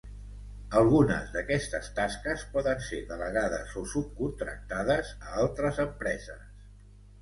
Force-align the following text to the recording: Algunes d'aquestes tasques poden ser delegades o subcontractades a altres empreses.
Algunes 0.79 1.27
d'aquestes 1.35 1.91
tasques 1.99 2.47
poden 2.57 2.83
ser 2.87 3.03
delegades 3.13 3.79
o 3.85 3.87
subcontractades 3.95 5.17
a 5.31 5.41
altres 5.47 5.87
empreses. 5.91 6.47